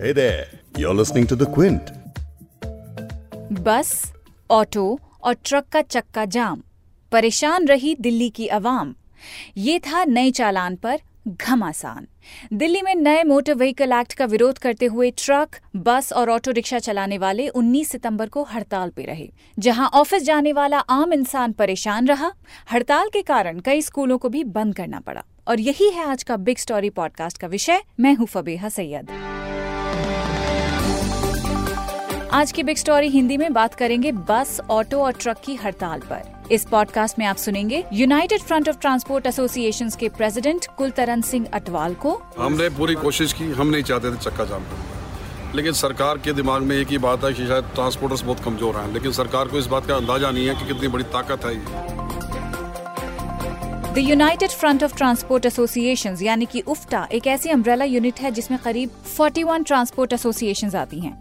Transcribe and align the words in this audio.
Hey 0.00 0.14
there, 0.14 0.44
you're 0.78 1.02
listening 1.02 1.32
to 1.32 1.42
The 1.42 1.54
Quint. 1.54 1.80
Bus 3.60 4.12
auto 4.50 5.00
और 5.22 5.34
truck 5.34 5.64
का 5.66 5.82
चक्का 5.82 6.24
जाम। 6.24 6.62
परेशान 7.12 7.66
रही 7.66 7.96
दिल्ली 8.00 8.30
की 8.30 8.48
आवाम 8.48 8.94
ये 9.56 9.78
था 9.78 10.04
नए 10.04 10.30
चालान 10.30 10.76
पर 10.76 11.00
घमासान। 11.28 12.06
दिल्ली 12.52 12.82
में 12.82 12.94
नए 12.94 13.24
मोटर 13.24 13.54
व्हीकल 13.54 13.92
एक्ट 13.92 14.12
का 14.12 14.24
विरोध 14.24 14.58
करते 14.58 14.86
हुए 14.86 15.10
ट्रक 15.10 15.56
बस 15.76 16.12
और 16.12 16.30
ऑटो 16.30 16.50
रिक्शा 16.50 16.78
चलाने 16.78 17.18
वाले 17.18 17.48
19 17.48 17.88
सितंबर 17.88 18.28
को 18.28 18.42
हड़ताल 18.42 18.90
पे 18.90 19.02
रहे 19.02 19.32
जहाँ 19.58 19.88
ऑफ़िस 19.88 20.22
जाने 20.22 20.52
वाला 20.52 20.78
आम 20.78 21.12
इंसान 21.12 21.52
परेशान 21.52 22.06
रहा। 22.06 22.32
हड़ताल 22.72 23.08
के 23.08 23.22
कारण 23.22 23.60
कई 23.60 23.82
स्कूलों 23.82 24.18
को 24.18 24.28
भी 24.28 24.44
बंद 24.44 24.76
करना 24.76 25.00
पड़ा। 25.00 25.24
और 25.48 25.60
यही 25.60 25.90
है 25.90 26.06
आज 26.08 26.22
का 26.22 26.36
बिग 26.36 26.58
स्टोरी 26.58 26.90
पॉडकास्ट 26.90 27.38
का 27.38 27.46
विषय। 27.46 27.82
मैं 28.00 28.14
हूँ 28.14 28.26
फबीहा 28.26 28.68
सैयद। 28.68 29.10
आज 32.32 32.50
की 32.52 32.62
बिग 32.62 32.76
स्टोरी 32.76 33.08
हिंदी 33.08 33.36
में 33.36 33.52
बात 33.52 33.74
करेंगे 33.74 34.10
बस 34.12 34.60
ऑटो 34.70 34.98
और 34.98 35.12
ट्रक 35.12 35.38
की 35.44 35.54
हड़ताल 35.54 36.00
पर। 36.00 36.52
इस 36.52 36.64
पॉडकास्ट 36.64 37.18
में 37.18 37.24
आप 37.26 37.36
सुनेंगे 37.36 37.82
United 37.92 38.40
Front 38.40 38.68
of 38.68 38.76
Transport 38.78 39.26
Association 39.26 39.90
के 40.00 40.08
प्रेसिडेंट 40.08 40.66
कुलतरन 40.76 41.22
सिंह 41.22 41.46
अटवाल 41.54 41.94
को। 41.94 42.12
हमने 42.38 42.68
पूरी 42.68 42.94
कोशिश 42.94 43.32
की 43.32 43.50
हम 43.52 43.66
नहीं 43.66 43.82
चाहते 43.82 44.12
थे 44.12 44.16
चक्का 44.16 44.44
जाम 44.44 44.64
करना 44.64 45.52
लेकिन 45.54 45.72
सरकार 45.72 46.18
के 46.18 46.32
दिमाग 46.32 46.62
में 46.62 46.76
एक 46.76 46.88
ही 46.88 46.98
बात 46.98 47.24
है 47.24 47.32
कि 47.32 47.46
शायद 47.46 47.70
ट्रांसपोर्टर्स 47.74 48.22
बहुत 48.22 48.44
कमज़ोर 48.44 48.76
हैं। 48.76 48.92
लेकिन 48.92 49.12
सरकार 49.12 49.48
को 49.48 49.58
इस 49.58 49.66
बात 49.66 49.86
का 49.86 49.96
अंदाज़ा 49.96 50.30
नहीं 50.30 50.46
है 50.46 50.54
कि 50.54 50.66
कितनी 50.66 50.88
बड़ी 50.88 51.04
ताकत 51.12 51.44
है 51.44 51.54
ये। 51.54 51.64
The 53.94 53.98
United 53.98 54.50
Front 54.50 54.84
of 54.84 54.96
Transport 54.96 55.46
Association 55.46 56.16
यानी 56.22 56.46
कि 56.46 56.60
उफ्टा 56.68 57.06
एक 57.12 57.26
ऐसी 57.26 57.50
अम्ब्रेला 57.50 57.84
यूनिट 57.86 58.20
है 58.20 58.30
जिसमें 58.30 58.58
करीब 58.64 58.90
41 59.18 59.66
ट्रांसपोर्ट 59.66 60.12
एसोसिएशन 60.12 60.76
आती 60.76 61.00
हैं। 61.00 61.20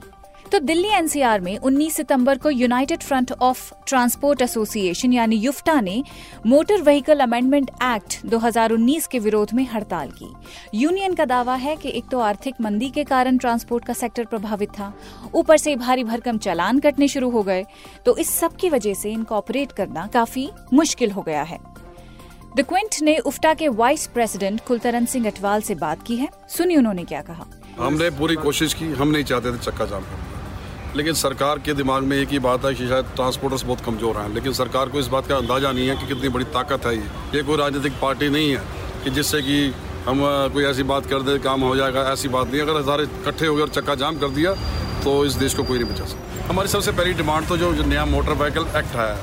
तो 0.52 0.60
दिल्ली 0.60 0.88
एनसीआर 0.90 1.42
में 1.42 1.58
19 1.60 1.96
सितंबर 1.96 2.38
को 2.38 2.50
United 2.50 3.04
Front 3.04 3.32
of 3.32 3.72
Transport 3.88 4.42
Association 4.42 5.12
यानी 5.14 5.36
युफ्टा 5.36 5.80
ने 5.82 6.02
मोटर 6.46 6.82
व्हीकल 6.82 7.20
अमेंडमेंट 7.20 7.70
एक्ट 7.84 8.16
2019 8.26 9.08
के 9.08 9.20
विरोध 9.20 9.54
में 9.54 9.66
हड़ताल 9.74 10.10
की। 10.12 10.32
यूनियन 10.74 11.14
का 11.14 11.26
दावा 11.26 11.56
है 11.56 11.76
कि 11.76 11.90
एक 11.90 12.08
तो 12.12 12.20
आर्थिक 12.20 12.56
मंदी 12.62 12.90
के 12.90 13.04
कारण 13.04 13.38
ट्रांसपोर्ट 13.38 13.86
का 13.86 13.94
सेक्टर 13.94 14.26
प्रभावित 14.26 14.70
था, 14.70 14.94
ऊपर 15.36 15.58
से 15.58 15.76
भारी 15.76 16.04
भरकम 16.04 16.38
चालान 16.38 16.80
कटने 16.80 17.08
शुरू 17.08 17.30
हो 17.30 17.44
गए 17.44 17.66
तो 18.06 18.18
इस 18.18 18.30
सब 18.30 18.56
की 18.56 18.70
वजह 18.70 18.94
से 18.94 19.12
इनको 19.12 19.36
ऑपरेट 19.36 19.72
करना 19.72 20.08
काफ़ी 20.08 20.50
मुश्किल 20.74 21.12
हो 21.12 21.22
गया 21.22 21.44
है। 21.44 21.60
द 22.58 22.62
क्विंट 22.62 23.02
ने 23.02 23.18
उफ्टा 23.20 23.54
के 23.54 23.68
वाइस 23.68 24.08
प्रेसिडेंट 24.08 24.62
कुलतरन 24.68 25.06
सिंह 25.06 25.28
अटवाल 25.28 25.62
से 25.62 25.76
बात 25.76 26.04
की 26.04 26.16
है। 26.16 26.30
सुनिए 26.50 26.78
उन्होंने 26.78 27.04
क्या 27.04 27.22
कहा। 27.22 27.46
हमने 27.80 28.10
पूरी 28.10 28.36
कोशिश 28.38 28.74
की, 28.74 28.92
हम 28.94 29.08
नहीं 29.08 29.24
चाहते 29.24 29.54
थे 29.54 29.58
चक्का 29.60 29.86
जाम 29.86 30.02
करना। 30.02 30.38
लेकिन 30.96 31.14
सरकार 31.16 31.60
के 31.60 31.74
दिमाग 31.74 32.04
में 32.04 32.16
एक 32.18 32.30
ही 32.30 32.40
बात 32.42 32.66
है 32.66 32.74
कि 32.76 32.88
शायद 32.88 33.06
ट्रांसपोर्टर्स 33.16 33.64
बहुत 33.64 33.82
कमज़ोर 33.86 34.18
हैं। 34.18 34.34
लेकिन 34.34 34.54
सरकार 34.54 34.90
को 34.90 35.00
इस 35.00 35.08
बात 35.08 35.28
का 35.28 35.36
अंदाज़ा 35.38 35.72
नहीं 35.72 35.88
है 35.88 35.96
कि 35.96 36.08
कितनी 36.08 36.30
बड़ी 36.30 36.46
ताकत 36.54 36.86
है 36.86 36.96
ये। 36.96 37.04
ये 37.36 37.44
कोई 37.44 37.58
राजनीतिक 37.58 37.94
पार्टी 38.02 38.30
नहीं 38.30 38.50
है 38.52 38.64
कि 39.04 39.10
जिससे 39.12 39.42
कि 39.42 39.60
हम 40.06 40.22
कोई 40.54 40.64
ऐसी 40.66 40.84
बात 40.86 41.06
कर 41.06 41.22
दे, 41.22 41.38
काम 41.40 41.62
हो 41.62 41.76
जाएगा, 41.76 42.02
ऐसी 42.12 42.28
बात 42.30 42.48
नहीं 42.48 42.62
अगर 42.62 42.82
सारे 42.84 43.04
इकट्ठे 43.06 43.46
हो 43.46 43.56
गए 43.56 43.62
और 43.62 43.70
चक्का 43.72 43.96
जाम 43.98 44.18
कर 44.20 44.30
दिया 44.32 44.54
तो 45.04 45.26
इस 45.26 45.34
देश 45.36 45.54
को 45.54 45.64
कोई 45.64 45.80
नहीं 45.80 45.94
बचा 45.94 46.06
सकता। 46.06 46.48
हमारी 46.48 46.68
सबसे 46.70 46.92
पहली 46.92 47.14
डिमांड 47.16 47.48
तो 47.48 47.58
जो 47.58 47.72
नया 47.74 48.06
मोटर 48.08 48.34
व्हीकल 48.36 48.66
एक्ट 48.78 48.96
है, 48.96 49.16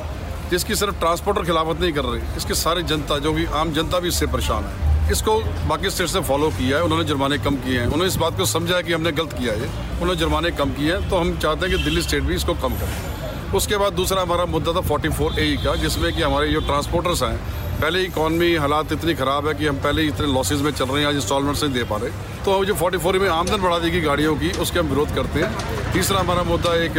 जिसकी 0.50 0.74
सिर्फ़ 0.76 0.98
ट्रांसपोर्टर 0.98 1.44
खिलाफत 1.44 1.80
नहीं 1.80 1.92
कर 1.92 2.04
रही, 2.04 2.36
इसकी 2.36 2.54
सारी 2.56 2.82
जनता, 2.84 3.18
जो 3.18 3.32
कि 3.34 3.44
आम 3.54 3.72
जनता 3.72 3.98
भी 3.98 4.08
इससे 4.08 4.26
परेशान 4.28 4.64
है। 4.64 4.94
इसको 5.12 5.34
बाकी 5.68 5.90
स्टेट 5.90 6.08
से 6.08 6.20
फॉलो 6.22 6.48
किया 6.50 6.76
है, 6.76 6.82
उन्होंने 6.84 7.04
जुर्माने 7.04 7.38
कम 7.38 7.56
किए 7.56 7.78
हैं। 7.78 7.86
उन्होंने 7.86 8.06
इस 8.06 8.16
बात 8.18 8.36
को 8.38 8.44
समझा 8.46 8.76
है 8.76 8.82
कि 8.82 8.92
हमने 8.92 9.12
गलत 9.12 9.32
किया 9.32 9.52
है। 9.52 9.68
उन्होंने 9.92 10.16
जुर्माने 10.16 10.50
कम 10.52 10.70
किए 10.72 10.92
हैं 10.92 11.08
तो 11.08 11.18
हम 11.18 11.36
चाहते 11.38 11.66
हैं 11.66 11.76
कि 11.76 11.84
दिल्ली 11.84 12.02
स्टेट 12.02 12.22
भी 12.22 12.34
इसको 12.34 12.54
कम 12.56 12.74
करे। 12.80 13.14
उसके 13.56 13.76
बाद 13.76 13.92
दूसरा 13.94 14.22
हमारा 14.22 14.44
मुद्दा 14.46 14.72
था 14.72 14.80
फोर्टी 14.82 15.08
फोर 15.10 15.38
ए 15.40 15.56
का, 15.64 15.74
जिसमें 15.76 16.12
कि 16.14 16.22
हमारे 16.22 16.48
जो 16.52 16.60
ट्रांसपोर्टर्स 16.62 17.22
हैं, 17.22 17.36
पहले 17.80 18.02
इकॉनमी 18.04 18.54
हालात 18.56 18.92
इतनी 18.92 19.14
ख़राब 19.14 19.48
है 19.48 19.54
कि 19.54 19.66
हम 19.66 19.76
पहले 19.80 20.02
इतने 20.04 20.26
लॉसेज 20.32 20.62
में 20.62 20.70
चल 20.72 20.84
रहे 20.86 21.00
हैं, 21.00 21.08
आज 21.08 21.14
इंस्टॉलमेंट्स 21.16 21.62
नहीं 21.62 21.72
दे 21.72 21.84
पा 21.84 21.96
रहे। 21.96 22.10
तो 22.44 22.56
हम 22.56 22.64
जो 22.64 22.74
फोर्टी 22.74 22.98
फोर 22.98 23.18
में 23.18 23.28
आमदन 23.30 23.62
बढ़ा 23.62 23.78
देगी 23.78 24.00
गाड़ियों 24.00 24.34
की, 24.36 24.50
उसके 24.60 24.78
हम 24.78 24.88
विरोध 24.88 25.14
करते 25.14 25.40
हैं। 25.40 25.92
तीसरा 25.92 26.20
हमारा 26.20 26.42
मुद्दा 26.44 26.74
एक 26.84 26.98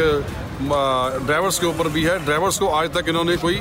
ड्राइवर्स 1.26 1.60
के 1.60 1.66
ऊपर 1.68 1.88
भी 1.90 2.04
है। 2.04 2.18
ड्राइवर्स 2.26 2.60
को 2.60 2.68
आज 2.76 2.94
तक 2.94 3.10
इन्होंने 3.10 3.36
कोई 3.38 3.60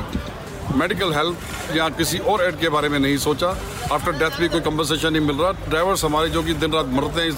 मेडिकल 0.77 1.13
हेल्प 1.13 1.77
या 1.77 1.89
किसी 1.99 2.19
और 2.21 2.45
एड 2.45 2.59
के 2.61 2.69
बारे 2.69 2.89
में 2.89 2.99
नहीं 2.99 3.17
सोचा। 3.19 3.57
आफ्टर 3.93 4.13
डेथ 4.13 4.41
भी 4.41 4.49
कोई 4.49 4.61
कंपनसेशन 4.61 5.13
नहीं 5.13 5.27
मिल 5.27 5.37
रहा। 5.37 5.53
ड्राइवर्स 5.53 6.05
हमारे 6.05 6.29
जो 6.29 6.43
कि 6.43 6.55
दिन 6.55 6.73
रात 6.73 6.87
मरते 6.87 7.21
हैं 7.21 7.29
इस 7.29 7.35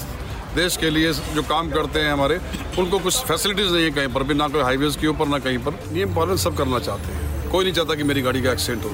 देश 0.55 0.77
के 0.77 0.91
लिए, 0.91 1.13
जो 1.13 1.43
काम 1.43 1.71
करते 1.71 2.01
हैं 2.01 2.13
हमारे, 2.13 2.41
उनको 2.79 2.99
कुछ 2.99 3.17
फैसिलिटीज़ 3.17 3.73
नहीं 3.73 3.85
है 3.85 3.91
कहीं 3.91 4.09
पर, 4.09 4.23
भी 4.23 4.35
ना 4.35 4.49
कोई 4.49 4.63
हाईवेज 4.63 4.97
के 4.97 5.07
ऊपर, 5.07 5.27
ना 5.27 5.39
कहीं 5.39 5.59
पर। 5.59 5.73
नियम 5.93 6.15
पालन 6.15 6.37
सब 6.37 6.57
करना 6.57 6.79
चाहते 6.79 7.13
हैं। 7.13 7.51
कोई 7.51 7.65
नहीं 7.65 7.75
चाहता 7.75 7.95
कि 7.95 8.03
मेरी 8.03 8.23
गाड़ी 8.23 8.43
का 8.43 8.53
एक्सीडेंट 8.53 8.85
हो। 8.85 8.91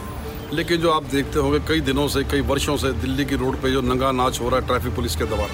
लेकिन 0.53 0.81
जो 0.81 0.91
आप 0.91 1.03
देखते 1.03 1.39
होंगे, 1.39 1.59
कई 1.59 1.81
दिनों 1.81 2.09
से, 2.09 2.25
कई 2.25 2.41
वर्षों 2.41 2.77
से 2.77 2.93
दिल्ली 2.93 3.25
की 3.25 3.37
रोड 3.37 3.57
पे 3.57 3.71
जो 3.71 3.81
नंगा 3.81 4.13
नाच 4.13 4.41
हो 4.41 4.49
रहा 4.49 4.61
है 4.61 4.67
ट्रैफ़िक 4.67 4.95
पुलिस 4.95 5.17
के 5.17 5.25
द्वारा 5.25 5.47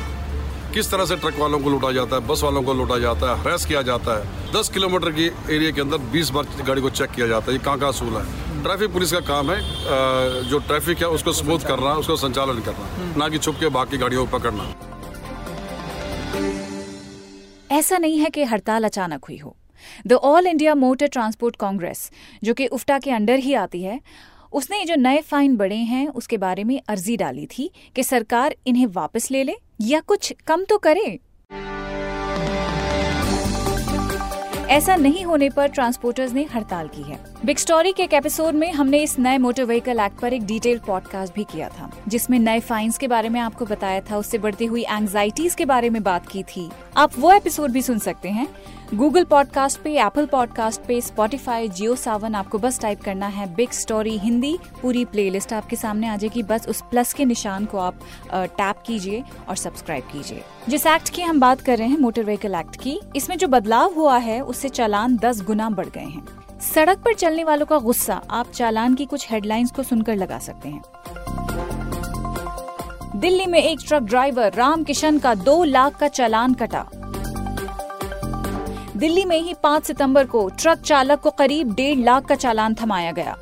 किस 0.72 0.90
तरह 0.90 1.04
से 1.04 1.16
ट्रक 1.16 1.38
वालों 1.38 1.58
को 1.58 1.70
लूटा 1.70 1.92
जाता 1.92 2.16
है 2.16 2.26
बस 2.26 2.42
वालों 2.44 2.62
को 2.62 2.74
लूटा 2.74 2.98
जाता 2.98 3.30
है 3.30 3.42
हरेस 3.42 3.64
किया 3.64 3.82
जाता 3.82 4.18
है। 4.18 4.52
दस 4.52 4.68
किलोमीटर 4.68 5.10
की 5.10 5.26
एरिया 5.26 5.70
के 5.70 5.80
अंदर 5.80 5.98
बीस 5.98 6.30
बार 6.30 6.46
गाड़ी 6.66 6.82
को 6.82 6.90
चेक 6.90 7.10
किया 7.10 7.26
जाता 7.26 7.46
है। 7.46 7.58
ये 7.58 7.64
कहाँ 7.64 7.78
का 7.78 7.88
असूल 7.88 8.08
है? 8.08 8.49
ट्रैफ़िक 8.62 8.92
पुलिस 8.92 9.12
का 9.12 9.20
काम 9.26 9.50
है 9.50 10.48
जो 10.48 10.58
ट्रैफ़िक 10.60 10.98
है, 10.98 11.08
उसको 11.08 11.32
स्मूथ 11.32 11.66
करना, 11.68 11.94
उसको 11.94 12.16
संचालन 12.18 12.60
करना, 12.60 13.14
ना 13.18 13.28
कि 13.28 13.38
छुप 13.38 13.56
के 13.60 13.68
बाकी 13.70 13.98
गाड़ियों 13.98 14.26
को 14.26 14.38
पकड़ना। 14.38 14.74
ऐसा 17.70 17.98
नहीं 17.98 18.18
है 18.18 18.30
कि 18.30 18.44
हड़ताल 18.44 18.84
अचानक 18.84 19.24
हुई 19.24 19.36
हो। 19.38 19.56
The 20.06 20.12
All 20.12 20.46
India 20.46 20.74
Motor 20.74 21.06
Transport 21.08 21.56
Congress 21.56 22.10
जो 22.44 22.54
कि 22.54 22.66
उफ्टा 22.68 22.98
के 22.98 23.10
अंडर 23.10 23.38
ही 23.38 23.54
आती 23.54 23.82
है, 23.82 24.00
उसने 24.52 24.84
जो 24.84 24.94
नए 24.96 25.20
फाइन 25.20 25.56
बढ़े 25.56 25.76
हैं, 25.76 26.06
उसके 26.08 26.36
बारे 26.36 26.64
में 26.64 26.80
अर्जी 26.88 27.16
डाली 27.16 27.46
थी 27.48 27.70
कि 27.96 28.02
सरकार 28.02 28.56
इन्हें 28.66 28.86
वापस 28.86 29.30
ले 29.30 29.42
ले 29.44 29.54
या 29.82 30.00
कुछ 30.00 30.32
कम 30.46 30.64
तो 30.64 30.78
करे। 30.78 31.18
ऐसा 34.70 34.96
नहीं 34.96 35.24
होने 35.24 35.48
पर 35.50 35.68
ट्रांसपोर्टर्स 35.68 36.32
ने 36.32 36.46
हड़ताल 36.54 36.88
की 36.88 37.02
है। 37.02 37.29
बिग 37.44 37.56
स्टोरी 37.56 37.92
के 37.92 38.02
एक 38.02 38.12
एपिसोड 38.14 38.54
में 38.54 38.72
हमने 38.72 38.98
इस 38.98 39.18
नए 39.18 39.38
मोटर 39.38 39.64
व्हीकल 39.64 40.00
एक्ट 40.00 40.18
पर 40.20 40.32
एक 40.32 40.44
डिटेल 40.46 40.78
पॉडकास्ट 40.78 41.34
भी 41.34 41.44
किया 41.44 41.68
था, 41.68 41.90
जिसमें 42.08 42.38
नए 42.38 42.60
फाइन्स 42.60 42.98
के 42.98 43.08
बारे 43.08 43.28
में 43.28 43.38
आपको 43.40 43.64
बताया 43.64 44.00
था, 44.00 44.16
उससे 44.16 44.38
बढ़ती 44.38 44.64
हुई 44.64 44.82
एंग्जाइटीज 44.82 45.54
के 45.54 45.64
बारे 45.64 45.90
में 45.90 46.02
बात 46.02 46.26
की 46.28 46.42
थी। 46.42 46.68
आप 46.96 47.12
वो 47.18 47.32
एपिसोड 47.32 47.70
भी 47.70 47.82
सुन 47.82 47.98
सकते 47.98 48.28
हैं। 48.28 48.46
गूगल 48.94 49.24
पॉडकास्ट 49.24 49.80
पे 49.80 49.92
एप्पल 49.98 50.26
पॉडकास्ट 50.26 50.80
पे 50.80 51.00
स्पॉटिफाई 51.00 51.68
जियो 51.68 51.94
सावन 51.96 52.34
आपको 52.34 52.58
बस 52.58 52.80
टाइप 52.80 53.00
करना 53.00 53.26
है 53.26 53.54
बिग 53.54 53.70
स्टोरी 53.70 54.16
हिंदी 54.18 54.56
पूरी 54.82 55.04
प्लेलिस्ट 55.04 55.52
आपके 55.52 55.76
सामने 55.76 56.08
आ 56.08 56.16
जाएगी। 56.16 56.42
बस 56.42 56.66
उस 56.68 56.82
प्लस 56.90 57.12
के 57.12 57.24
निशान 57.24 57.64
को 57.64 57.78
आप 57.78 58.00
टैप 58.32 58.82
कीजिए 58.86 59.22
और 59.48 59.56
सब्सक्राइब 59.56 60.04
कीजिए। 60.12 60.42
जिस 60.68 60.86
एक्ट 60.86 61.08
की 61.08 61.22
हम 61.22 61.40
बात 61.40 61.60
कर 61.60 61.78
रहे 61.78 61.88
हैं 61.88 61.98
मोटर 61.98 62.24
व्हीकल 62.24 62.54
एक्ट 62.54 62.76
की, 62.76 62.98
इसमें 63.16 63.36
जो 63.38 63.48
बदलाव 63.48 63.94
हुआ 63.94 64.18
है, 64.18 64.40
उससे 64.40 64.68
चालान 64.68 65.16
दस 65.16 65.42
गुना 65.42 65.70
बढ़ 65.70 65.86
गए 65.86 66.04
हैं। 66.04 66.39
सड़क 66.62 66.98
पर 66.98 67.14
चलने 67.14 67.44
वालों 67.44 67.66
का 67.66 67.78
गुस्सा, 67.78 68.20
आप 68.30 68.50
चालान 68.50 68.94
की 68.94 69.04
कुछ 69.06 69.30
हेडलाइंस 69.30 69.70
को 69.70 69.82
सुनकर 69.82 70.16
लगा 70.16 70.38
सकते 70.38 70.68
हैं। 70.68 70.82
दिल्ली 73.16 73.46
में 73.46 73.58
एक 73.58 73.78
ट्रक 73.88 74.02
ड्राइवर 74.02 74.52
राम 74.52 74.82
किशन 74.84 75.18
का 75.18 75.34
दो 75.34 75.62
लाख 75.64 75.98
का 75.98 76.08
चालान 76.08 76.54
कटा। 76.54 76.86
दिल्ली 78.96 79.24
में 79.24 79.40
ही 79.40 79.54
5 79.54 79.84
सितंबर 79.84 80.26
को 80.26 80.48
ट्रक 80.50 80.78
चालक 80.78 81.20
को 81.20 81.30
करीब 81.30 81.74
डेढ़ 81.74 81.98
लाख 81.98 82.24
का 82.24 82.34
चालान 82.34 82.74
थमाया 82.74 83.12
गया। 83.12 83.34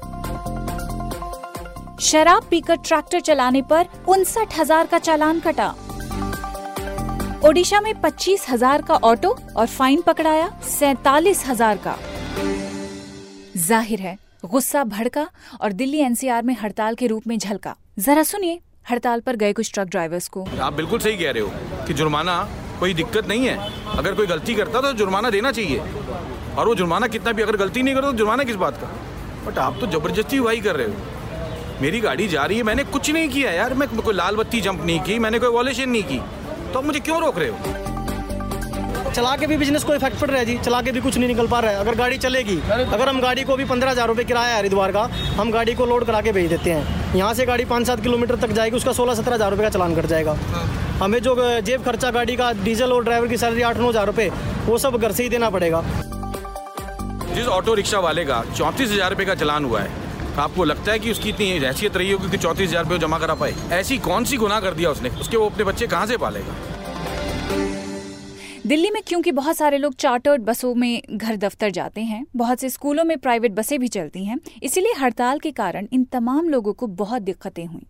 शराब 2.00 2.46
पीकर 2.50 2.76
ट्रैक्टर 2.76 3.20
चलाने 3.20 3.62
पर 3.62 3.86
उनसठ 4.08 4.58
हज़ार 4.58 4.86
का 4.86 4.98
चालान 4.98 5.40
कटा। 5.40 5.74
ओडिशा 7.44 7.80
में 7.80 8.00
पच्चीस 8.00 8.46
हज़ार 8.50 8.82
का 8.82 8.94
ऑटो 8.94 9.36
और 9.56 9.66
फाइन 9.66 10.02
पकड़ाया, 10.02 10.48
सैतालीस 10.68 11.44
हज़ार 11.46 11.76
का। 11.76 11.96
ज़ाहिर 13.58 14.00
है, 14.00 14.16
गुस्सा 14.44 14.82
भड़का 14.84 15.26
और 15.60 15.72
दिल्ली 15.72 15.98
एनसीआर 15.98 16.42
में 16.42 16.54
हड़ताल 16.54 16.94
के 16.94 17.06
रूप 17.06 17.26
में 17.26 17.36
झलका। 17.38 17.74
जरा 17.98 18.22
सुनिए, 18.22 18.58
हड़ताल 18.90 19.20
पर 19.20 19.36
गए 19.36 19.52
कुछ 19.52 19.72
ट्रक 19.74 19.88
ड्राइवर्स 19.88 20.28
को। 20.28 20.44
आप 20.60 20.72
बिल्कुल 20.72 21.00
सही 21.00 21.16
कह 21.16 21.30
रहे 21.30 21.42
हो 21.42 21.84
कि 21.86 21.94
जुर्माना 21.94 22.36
कोई 22.80 22.94
दिक्कत 22.94 23.28
नहीं 23.28 23.46
है। 23.46 23.56
अगर 23.96 24.14
कोई 24.14 24.26
गलती 24.26 24.54
करता 24.54 24.80
तो 24.80 24.92
जुर्माना 24.92 25.30
देना 25.30 25.52
चाहिए। 25.52 25.78
और 25.78 26.68
वो 26.68 26.74
जुर्माना 26.74 27.06
कितना 27.06 27.32
भी 27.32 27.42
अगर 27.42 27.56
गलती 27.56 27.82
नहीं 27.82 27.94
करता 27.94 28.10
तो 28.10 28.16
जुर्माना 28.16 28.44
किस 28.44 28.56
बात 28.56 28.80
का? 28.80 28.92
बट 29.46 29.58
आप 29.58 29.80
तो 29.80 29.86
ज़बरदस्ती 29.88 30.38
वही 30.38 30.60
कर 30.60 30.76
रहे 30.76 30.86
हो। 30.86 31.80
मेरी 31.82 32.00
गाड़ी 32.00 32.28
जा 32.28 32.44
रही 32.44 32.56
है, 32.56 32.62
मैंने 32.62 32.84
कुछ 32.86 33.10
नहीं 33.10 33.28
किया 33.28 33.50
यार। 33.50 33.74
मैं 33.74 33.88
कोई 33.90 34.14
लाल 34.14 34.36
बत्ती 34.36 34.60
जंप 34.60 34.84
नहीं 34.84 35.00
की, 35.00 35.18
मैंने 35.18 35.38
कोई 35.38 35.50
वॉलेशन 35.50 35.90
नहीं 35.90 36.02
की। 36.04 36.18
तो 36.72 36.78
आप 36.78 36.84
मुझे 36.84 37.00
क्यों 37.00 37.20
रोक 37.20 37.38
रहे 37.38 37.48
हो? 37.48 37.87
चला 39.18 39.34
के 39.36 39.46
भी 39.46 39.56
बिज़नेस 39.56 39.84
को 39.84 39.94
इफ़ेक्ट 39.94 40.18
पड़ 40.18 40.28
रहा 40.28 40.38
है 40.38 40.44
जी, 40.46 40.56
चला 40.58 40.80
के 40.82 40.92
भी 40.92 41.00
कुछ 41.00 41.16
नहीं 41.18 41.28
निकल 41.28 41.46
पा 41.48 41.58
रहा 41.60 41.70
है। 41.70 41.78
अगर 41.78 41.94
गाड़ी 41.96 42.18
चलेगी, 42.18 42.56
अगर 42.72 43.08
हम 43.08 43.20
गाड़ी 43.20 43.42
को 43.44 43.56
भी 43.56 43.64
पंद्रह 43.66 43.90
हज़ार 43.90 44.08
रुपये 44.08 44.24
किराया 44.24 44.52
है 44.54 44.58
हरिद्वार 44.58 44.92
का, 44.92 45.02
हम 45.36 45.50
गाड़ी 45.50 45.74
को 45.74 45.86
लोड 45.86 46.04
करा 46.06 46.20
के 46.20 46.32
भेज 46.32 46.48
देते 46.50 46.70
हैं। 46.70 47.14
यहाँ 47.14 47.32
से 47.34 47.46
गाड़ी 47.46 47.64
पाँच 47.64 47.86
सात 47.86 48.00
किलोमीटर 48.02 48.36
तक 48.36 48.52
जाएगी, 48.52 48.76
उसका 48.76 48.92
सोलह 48.92 49.14
सत्रह 49.14 49.34
हज़ार 49.34 49.50
रुपये 49.50 49.66
का 49.66 49.70
चलान 49.70 49.94
कट 49.96 50.06
जाएगा। 50.06 50.36
हमें 51.00 51.18
जो 51.22 51.34
जेब 51.62 51.84
खर्चा, 51.84 52.10
गाड़ी 52.10 52.36
का, 52.36 52.52
डीजल 52.62 52.92
और 52.92 53.04
ड्राइवर 53.04 53.28
की 53.28 53.36
सैलरी 53.38 53.62
आठ 53.62 53.78
नौ 53.78 53.88
हज़ार 53.88 54.06
रुपये, 54.06 54.30
वो 54.66 54.78
सब 54.78 54.96
घर 54.96 55.12
से 55.12 55.22
ही 55.22 55.28
देना 55.28 55.50
पड़ेगा। 55.50 55.82
जिस 57.34 57.46
ऑटो 57.48 57.74
रिक्शा 57.74 57.98
वाले 58.00 58.24
का 58.24 58.42
चौंतीस 58.54 58.90
हज़ार 58.92 59.10
रुपये 59.10 59.26
का 59.26 59.34
चलान 59.36 59.64
हुआ 59.64 59.80
है 59.80 60.06
आपको 60.38 60.64
लगता 60.64 60.92
है 60.92 60.98
कि 60.98 61.10
उसकी 61.10 61.28
इतनी 61.28 61.50
हैसियत 61.60 61.96
रही 61.96 62.12
होगी 62.12 62.30
कि 62.30 62.38
चौंतीस 62.38 62.68
हज़ार 62.68 62.84
रुपये 62.84 62.98
जमा 63.00 63.18
करा 63.18 63.34
पाए? 63.36 63.54
ऐसी 63.74 63.98
कौन 64.00 64.24
सी 64.24 64.36
गुनाह 64.38 64.60
कर 64.60 64.74
दिया 64.74 64.90
उसने? 64.90 65.08
उसके 65.20 65.36
वो 65.36 65.48
अपने 65.48 65.64
बच्चे 65.64 65.86
कहाँ 65.88 66.06
से 66.06 66.16
पालेगा? 66.16 66.76
दिल्ली 68.68 68.88
में 68.90 69.00
क्योंकि 69.06 69.32
बहुत 69.32 69.56
सारे 69.56 69.76
लोग 69.78 69.94
चार्टर्ड 69.94 70.42
बसों 70.42 70.74
में 70.74 71.02
घर 71.10 71.36
दफ्तर 71.36 71.70
जाते 71.70 72.00
हैं, 72.00 72.24
बहुत 72.36 72.60
से 72.60 72.68
स्कूलों 72.70 73.04
में 73.04 73.16
प्राइवेट 73.18 73.52
बसें 73.52 73.78
भी 73.80 73.88
चलती 73.88 74.24
हैं, 74.24 74.36
इसीलिए 74.62 74.94
हड़ताल 74.94 75.38
के 75.38 75.50
कारण 75.50 75.86
इन 75.92 76.02
तमाम 76.04 76.48
लोगों 76.48 76.72
को 76.72 76.86
बहुत 76.86 77.22
दिक्कतें 77.22 77.64
हुई। 77.66 77.86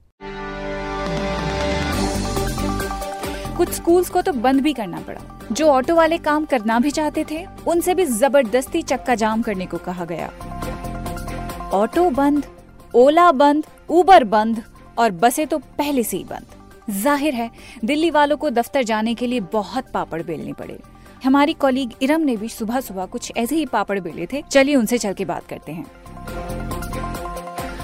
कुछ 3.56 3.70
स्कूल्स 3.70 4.10
को 4.10 4.22
तो 4.22 4.32
बंद 4.32 4.60
भी 4.60 4.72
करना 4.72 5.00
पड़ा। 5.00 5.20
जो 5.52 5.66
ऑटो 5.66 5.94
वाले 5.94 6.18
काम 6.18 6.44
करना 6.44 6.78
भी 6.78 6.90
चाहते 6.90 7.24
थे, 7.30 7.44
उनसे 7.66 7.94
भी 7.94 8.04
ज़बरदस्ती 8.04 8.82
चक्का 8.82 9.14
जाम 9.14 9.42
करने 9.42 9.66
को 9.66 9.78
कहा 9.78 10.04
गया। 10.04 10.30
ऑटो 11.72 12.08
बंद, 12.10 12.44
ओला 12.94 13.30
बंद, 13.32 13.64
उबर 13.90 14.24
बंद 14.26 14.62
और 14.98 15.10
बसें 15.10 15.46
तो 15.46 15.58
पहले 15.58 16.02
से 16.02 16.16
ही 16.16 16.24
बंद। 16.24 16.57
ज़ाहिर 16.90 17.34
है 17.34 17.50
दिल्ली 17.84 18.10
वालों 18.10 18.36
को 18.36 18.50
दफ्तर 18.50 18.82
जाने 18.82 19.14
के 19.14 19.26
लिए 19.26 19.40
बहुत 19.52 19.90
पापड़ 19.94 20.22
बेलने 20.22 20.52
पड़े। 20.52 20.78
हमारी 21.24 21.52
कॉलीग 21.54 21.92
इरम 22.02 22.20
ने 22.20 22.36
भी 22.36 22.48
सुबह 22.48 22.80
सुबह 22.80 23.06
कुछ 23.06 23.32
ऐसे 23.36 23.56
ही 23.56 23.66
पापड़ 23.66 23.98
बेले 24.00 24.26
थे। 24.26 24.42
चलिए 24.42 24.76
उनसे 24.76 24.98
चल 24.98 25.12
के 25.12 25.24
बात 25.24 25.46
करते 25.46 25.72
हैं। 25.72 25.86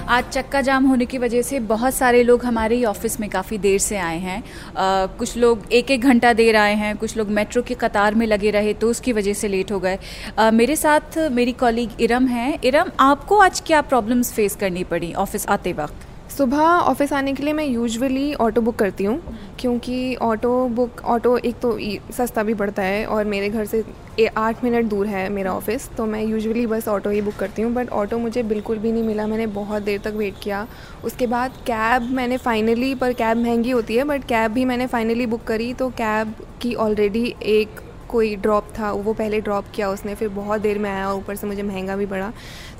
आज 0.07 0.23
चक्का 0.25 0.61
जाम 0.61 0.85
होने 0.85 1.05
की 1.05 1.17
वजह 1.17 1.41
से 1.41 1.59
बहुत 1.61 1.93
सारे 1.93 2.23
लोग 2.23 2.43
हमारे 2.45 2.83
ऑफ़िस 2.85 3.19
में 3.19 3.29
काफ़ी 3.29 3.57
देर 3.57 3.79
से 3.79 3.97
आए 3.97 4.17
हैं। 4.19 4.39
आ, 4.39 5.05
कुछ 5.07 5.35
लोग 5.37 5.63
एक 5.71 5.91
एक 5.91 6.01
घंटा 6.01 6.33
देर 6.33 6.55
आए 6.55 6.75
हैं 6.75 6.95
कुछ 6.97 7.15
लोग 7.17 7.29
मेट्रो 7.29 7.61
की 7.61 7.75
कतार 7.75 8.15
में 8.15 8.25
लगे 8.27 8.51
रहे 8.51 8.73
तो 8.73 8.89
उसकी 8.89 9.13
वजह 9.13 9.33
से 9.33 9.47
लेट 9.47 9.71
हो 9.71 9.79
गए। 9.79 9.97
आ, 10.39 10.51
मेरे 10.51 10.75
साथ 10.75 11.17
मेरी 11.31 11.51
कॉलीग 11.53 12.01
इरम 12.01 12.27
हैं। 12.27 12.57
इरम 12.63 12.91
आपको 12.99 13.37
आज 13.37 13.61
क्या 13.67 13.81
प्रॉब्लम्स 13.83 14.33
फेस 14.33 14.55
करनी 14.55 14.83
पड़ी 14.83 15.13
ऑफ़िस 15.15 15.47
आते 15.47 15.73
वक्त? 15.73 16.07
सुबह 16.29 16.57
ऑफ़िस 16.57 17.11
आने 17.13 17.33
के 17.33 17.43
लिए 17.43 17.53
मैं 17.53 17.65
यूजुअली 17.65 18.33
ऑटो 18.35 18.61
बुक 18.61 18.75
करती 18.75 19.03
हूँ, 19.03 19.19
क्योंकि 19.59 20.15
ऑटो 20.15 20.67
बुक, 20.69 21.01
ऑटो 21.03 21.37
एक 21.37 21.59
तो 21.61 21.77
सस्ता 22.13 22.43
भी 22.43 22.53
पड़ता 22.53 22.83
है 22.83 23.05
और 23.05 23.25
मेरे 23.25 23.49
घर 23.49 23.65
से 23.65 23.83
आठ 24.27 24.63
मिनट 24.63 24.85
दूर 24.85 25.07
है 25.07 25.27
मेरा 25.29 25.53
ऑफ़िस 25.53 25.89
तो 25.97 26.05
मैं 26.05 26.23
यूजुअली 26.23 26.65
बस 26.67 26.87
ऑटो 26.87 27.09
ही 27.09 27.21
बुक 27.21 27.35
करती 27.35 27.61
हूँ, 27.61 27.73
बट 27.73 27.89
ऑटो 27.91 28.17
मुझे 28.17 28.43
बिल्कुल 28.43 28.77
भी 28.77 28.91
नहीं 28.91 29.03
मिला, 29.03 29.27
मैंने 29.27 29.47
बहुत 29.47 29.83
देर 29.83 30.01
तक 30.01 30.13
वेट 30.15 30.35
किया। 30.43 30.67
उसके 31.05 31.27
बाद 31.27 31.51
कैब 31.67 32.11
मैंने 32.11 32.37
फाइनली, 32.37 32.93
पर 32.95 33.13
कैब 33.13 33.37
महँगी 33.37 33.71
होती 33.71 33.95
है, 33.95 34.03
बट 34.03 34.23
कैब 34.25 34.51
भी 34.51 34.65
मैंने 34.65 34.87
फाइनली 34.87 35.25
बुक 35.25 35.43
करी 35.43 35.73
तो 35.73 35.89
कैब 35.91 36.33
की 36.61 36.73
ऑलरेडी 36.75 37.35
एक 37.43 37.79
कोई 38.15 38.35
ड्रॉप 38.35 38.67
था, 38.79 38.91
वो 38.91 39.13
पहले 39.13 39.41
ड्रॉप 39.41 39.65
किया 39.75 39.89
उसने, 39.89 40.15
फिर 40.15 40.29
बहुत 40.31 40.61
देर 40.61 40.79
में 40.79 40.89
आया, 40.89 41.11
ऊपर 41.13 41.35
से 41.35 41.47
मुझे 41.47 41.63
महँगा 41.63 41.95
भी 41.95 42.05
पड़ा। 42.05 42.31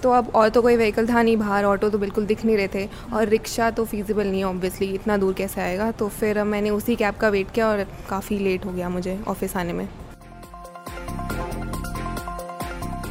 तो 0.04 0.12
अब 0.12 0.32
और 0.36 0.50
तो 0.50 0.62
कोई 0.62 0.78
व्हीकल 0.78 1.08
था 1.08 1.22
नहीं, 1.22 1.38
बाहर 1.38 1.66
ऑटो 1.66 1.90
तो 1.90 1.98
बिल्कुल 1.98 2.26
दिख 2.26 2.46
नहीं 2.46 2.58
रहे 2.58 2.68
थे। 2.68 2.88
और 3.14 3.28
रिक्शा 3.28 3.70
तो 3.72 3.86
फीजिबल 3.86 4.28
नहीं 4.28 4.40
है 4.40 4.46
ऑब्वियसली 4.46 4.94
इतना 4.94 5.18
दूर 5.18 5.34
कैसे 5.34 5.62
आएगा? 5.62 5.92
तो 5.92 6.08
फिर 6.10 6.44
मैंने 6.44 6.70
उसी 6.70 6.96
कैब 6.96 7.16
का 7.16 7.30
वेट 7.30 7.52
किया 7.52 7.68
और 7.68 7.86
काफ़ी 8.10 8.40
लेट 8.40 8.66
हो 8.66 8.72
गया 8.72 8.90
मुझे 8.90 9.20
ऑफ़िस 9.28 9.56
आने 9.58 9.74
में। 9.74 9.88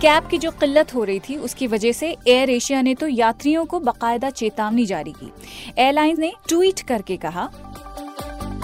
कैब 0.00 0.26
की 0.28 0.38
जो 0.38 0.50
किल्लत 0.50 0.94
हो 0.94 1.04
रही 1.04 1.20
थी, 1.20 1.36
उसकी 1.36 1.66
वजह 1.66 1.92
से 1.92 2.16
एयर 2.28 2.50
एशिया 2.50 2.80
ने 2.82 2.94
तो 2.94 3.06
यात्रियों 3.08 3.64
को 3.64 3.80
बकायदा 3.80 4.30
चेतावनी 4.30 4.84
जारी 4.86 5.12
की। 5.12 5.32
एयरलाइंस 5.78 6.18
ने 6.18 6.32
ट्वीट 6.48 6.80
करके 6.80 7.16
कहा 7.16 7.48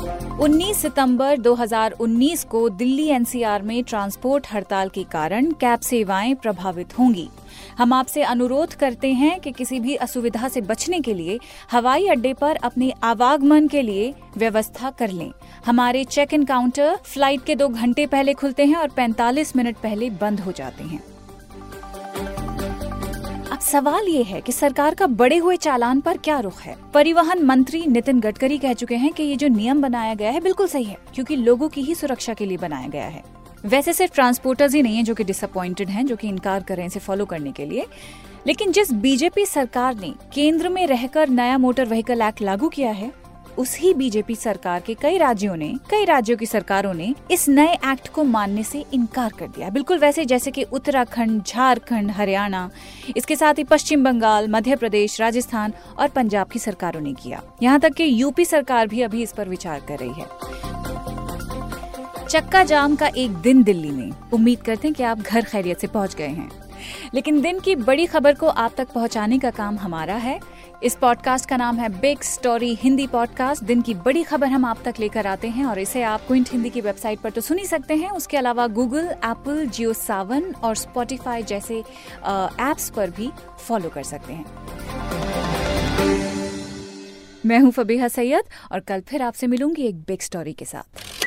19 0.01 0.75
सितंबर 0.75 1.39
2019 1.39 2.45
को 2.45 2.69
दिल्ली 2.69 3.07
एनसीआर 3.07 3.63
में 3.63 3.83
ट्रांसपोर्ट 3.85 4.47
हड़ताल 4.55 4.89
के 4.89 5.03
कारण 5.05 5.51
कैब 5.51 5.81
सेवाएँ 5.81 6.35
प्रभावित 6.35 6.99
होंगी। 6.99 7.29
हम 7.79 7.93
आपसे 7.93 8.23
अनुरोध 8.23 8.75
करते 8.75 9.13
हैं 9.13 9.41
कि 9.41 9.53
किसी 9.53 9.81
भी 9.81 9.95
असुविधा 9.97 10.49
से 10.49 10.61
बचने 10.61 11.01
के 11.01 11.15
लिए 11.15 11.39
हवाई 11.71 12.07
अड्डे 12.07 12.33
पर 12.33 12.57
अपने 12.57 12.93
आवागमन 13.03 13.69
के 13.69 13.83
लिए 13.83 14.15
व्यवस्था 14.37 14.91
कर 14.91 15.11
लें। 15.11 15.31
हमारे 15.67 16.05
चेक 16.05 16.35
इन 16.35 16.45
काउंटर 16.45 16.97
फ़्लाइट 17.05 17.45
के 17.45 17.55
दो 17.55 17.69
घंटे 17.69 18.07
पहले 18.07 18.35
खुलते 18.35 18.65
हैं 18.65 18.77
और 18.77 18.89
45 18.89 19.57
मिनट 19.57 19.77
पहले 19.77 20.11
बंद 20.11 20.41
हो 20.41 20.53
जाते 20.53 20.85
हैं। 20.85 21.03
सवाल 23.71 24.09
ये 24.09 24.23
है 24.23 24.41
कि 24.41 24.53
सरकार 24.53 24.95
का 24.95 25.07
बड़े 25.07 25.37
हुए 25.37 25.57
चालान 25.57 26.01
पर 26.01 26.17
क्या 26.19 26.39
रुख 26.41 26.61
है? 26.61 26.77
परिवहन 26.95 27.43
मंत्री 27.43 27.85
नितिन 27.87 28.21
गडकरी 28.21 28.57
कह 28.59 28.73
चुके 28.73 28.95
हैं 28.95 29.13
कि 29.13 29.23
ये 29.23 29.37
जो 29.37 29.49
नियम 29.49 29.83
बनाया 29.83 30.15
गया 30.15 30.31
है 30.31 30.41
बिल्कुल 30.41 30.67
सही 30.67 30.85
है, 30.85 30.97
क्योंकि 31.15 31.37
लोगों 31.37 31.69
की 31.69 31.83
ही 31.83 31.95
सुरक्षा 31.95 32.35
के 32.35 32.47
लिए 32.47 32.57
बनाया 32.57 32.89
गया 32.89 33.05
है। 33.05 33.23
वैसे 33.65 33.93
सिर्फ़ 33.93 34.15
ट्रांसपोर्टर्स 34.15 34.75
ही 34.75 34.83
नहीं 34.83 34.97
है 34.97 35.03
जो 35.03 35.15
कि 35.15 35.25
डिसअपॉइंटेड 35.25 35.89
हैं, 35.89 36.07
जो 36.07 36.17
कि 36.17 36.29
इनकार 36.29 36.63
कर 36.63 36.75
रहे 36.75 36.83
हैं 36.83 36.91
इसे 36.91 37.01
फॉलो 37.01 37.25
करने 37.25 37.53
के 37.53 37.67
लिए। 37.67 37.87
लेकिन 38.47 38.73
जिस 38.73 38.93
बीजेपी 38.93 39.47
सरकार 39.47 39.95
ने 39.95 40.13
केंद्र 40.35 40.69
में 40.69 40.87
रहकर 40.87 41.29
नया 41.29 41.59
मोटर 41.59 41.89
व्हीकल 41.89 42.23
एक्ट 42.23 42.43
लागू 42.43 42.69
किया 42.69 42.91
है 42.91 43.13
उसी 43.59 43.95
बीजेपी 43.95 44.35
सरकार 44.35 44.81
के 44.81 44.95
कई 44.95 45.19
राज्यों 45.19 45.57
ने, 45.57 45.75
कई 45.91 46.05
राज्यों 46.05 46.37
की 46.37 46.47
सरकारों 46.47 46.95
ने 46.95 47.15
इस 47.31 47.49
नए 47.49 47.75
एक्ट 47.75 48.09
को 48.09 48.25
मानने 48.25 48.63
से 48.63 48.85
इनकार 48.93 49.33
कर 49.39 49.47
दिया। 49.47 49.71
बिल्कुल 49.71 49.99
वैसे 49.99 50.25
जैसे 50.25 50.51
कि 50.51 50.63
उत्तराखंड, 50.63 51.43
झारखंड, 51.43 52.11
हरियाणा, 52.11 52.71
इसके 53.17 53.37
साथ 53.37 53.55
ही 53.55 53.65
पश्चिम 53.65 54.05
बंगाल, 54.05 54.49
मध्य 54.49 54.77
प्रदेश, 54.77 55.21
राजस्थान 55.21 55.73
और 55.99 56.09
पंजाब 56.09 56.47
की 56.47 56.59
सरकारों 56.59 57.01
ने 57.01 57.13
किया। 57.13 57.43
यहाँ 57.63 57.81
तक 57.81 57.95
कि 57.95 58.23
यूपी 58.23 58.45
सरकार 58.45 58.87
भी 58.87 59.03
अभी 59.03 59.23
इस 59.23 59.33
पर 59.33 59.49
विचार 59.49 59.81
कर 59.89 59.99
रही 59.99 60.13
है। 60.13 60.27
चक्का 62.29 62.65
जाम 62.65 62.97
का 62.97 63.07
एक 63.07 63.31
दिन 63.31 63.63
दिल्ली 63.63 63.91
में। 63.91 64.11
उम्मीद 64.33 64.63
करते 64.63 64.89
हैं 64.89 64.95
कि 64.95 65.03
आप 65.03 65.21
घर 65.21 65.45
खैरियत 65.45 65.81
से 65.81 65.87
पहुँच 65.87 66.15
गए 66.15 66.29
हैं। 66.29 66.51
लेकिन 67.15 67.41
दिन 67.41 67.61
की 67.61 67.77
बड़ी 67.77 68.07
खबर 68.07 68.35
को 68.35 68.47
आप 68.47 68.73
तक 68.77 68.89
पहुँचाने 68.93 69.39
का 69.39 69.51
काम 69.51 69.79
हमारा 69.79 70.15
है। 70.15 70.41
इस 70.83 70.95
पॉडकास्ट 70.97 71.49
का 71.49 71.57
नाम 71.57 71.77
है 71.77 71.89
बिग 72.01 72.23
स्टोरी 72.23 72.75
हिंदी 72.75 73.07
पॉडकास्ट 73.07 73.65
दिन 73.65 73.81
की 73.83 73.95
बड़ी 73.95 74.23
खबर 74.23 74.47
हम 74.47 74.65
आप 74.65 74.79
तक 74.85 74.95
लेकर 75.01 75.27
आते 75.27 75.49
हैं 75.49 75.65
और 75.65 75.79
इसे 75.79 76.03
आप 76.03 76.21
क्विंट 76.27 76.51
हिंदी 76.53 76.71
की 76.71 76.81
वेबसाइट 76.81 77.19
पर 77.21 77.31
तो 77.31 77.41
सुन 77.41 77.59
ही 77.59 77.65
सकते 77.67 77.95
हैं। 77.95 78.11
उसके 78.11 78.37
अलावा 78.37 78.67
गूगल 78.67 79.07
एप्पल 79.25 79.67
जियो 79.67 79.93
सावन 79.93 80.51
और 80.55 80.77
स्पॉटिफाई 80.77 81.43
जैसे 81.43 81.79
एप्स 81.79 82.89
पर 82.91 83.11
भी 83.11 83.31
फॉलो 83.67 83.89
कर 83.89 84.03
सकते 84.03 84.33
हैं। 84.33 84.45
मैं 87.47 87.59
हूँ 87.59 87.71
फबीहा 87.71 88.09
सैयद 88.09 88.45
और 88.73 88.81
कल 88.81 89.01
फिर 89.01 89.23
आपसे 89.23 89.47
मिलूँगी 89.47 89.83
एक 89.83 90.01
बिग 90.01 90.21
स्टोरी 90.21 90.53
के 90.53 90.65
साथ। 90.65 91.20